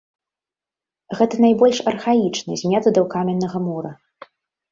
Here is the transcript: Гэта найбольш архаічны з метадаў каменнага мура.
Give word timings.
Гэта 1.17 1.35
найбольш 1.45 1.77
архаічны 1.91 2.53
з 2.61 2.71
метадаў 2.71 3.05
каменнага 3.17 3.57
мура. 3.67 3.91